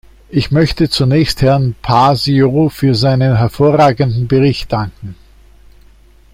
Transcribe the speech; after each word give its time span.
Ich 0.31 0.49
möchte 0.49 0.89
zunächst 0.89 1.43
Herrn 1.43 1.75
Paasio 1.83 2.69
für 2.69 2.95
seinen 2.95 3.37
hervorragenden 3.37 4.27
Bericht 4.27 4.73
danken. 4.73 5.13